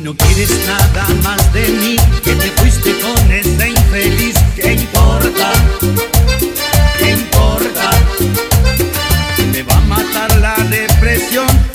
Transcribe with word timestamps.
que 0.00 0.04
no 0.04 0.16
quieres 0.16 0.50
nada 0.66 1.06
más 1.22 1.52
de 1.52 1.68
mí, 1.68 1.96
que 2.24 2.34
te 2.34 2.50
fuiste 2.52 2.98
con 3.00 3.30
esta 3.30 3.68
infeliz, 3.68 4.34
¿qué 4.56 4.72
importa? 4.72 5.52
¿Qué 6.98 7.10
importa? 7.10 7.90
Me 9.52 9.62
va 9.62 9.76
a 9.76 9.80
matar 9.80 10.36
la 10.38 10.54
depresión. 10.70 11.69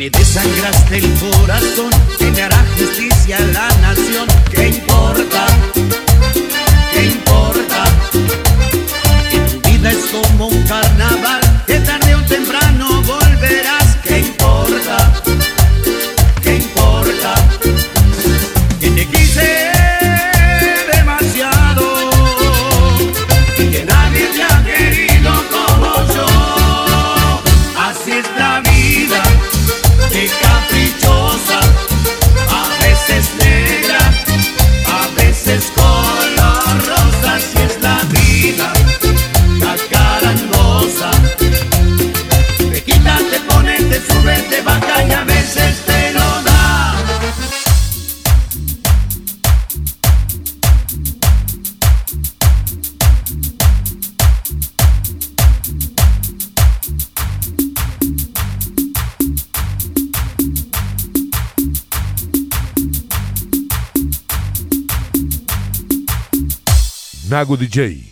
me 0.00 0.08
desangraste 0.08 0.96
el 0.96 1.12
corazón, 1.18 1.90
que 2.18 2.40
hará 2.40 2.64
justicia 2.78 3.36
a 3.36 3.40
la 3.40 3.68
nación, 3.82 4.26
¿qué 4.50 4.68
importa? 4.68 5.46
Nago 67.30 67.56
DJ. 67.56 68.09